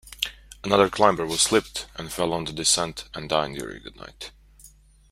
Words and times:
Another 0.63 0.89
climber 0.89 1.27
was 1.27 1.41
slipped 1.41 1.85
and 1.95 2.11
fell 2.11 2.33
on 2.33 2.45
the 2.45 2.51
descent 2.51 3.03
and 3.13 3.29
died 3.29 3.53
during 3.55 3.83
the 3.83 3.91
night. 3.91 4.31